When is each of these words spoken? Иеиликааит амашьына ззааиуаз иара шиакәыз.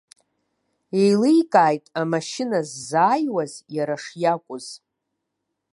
Иеиликааит 0.99 1.85
амашьына 1.99 2.59
ззааиуаз 2.69 3.53
иара 3.75 3.95
шиакәыз. 4.03 4.65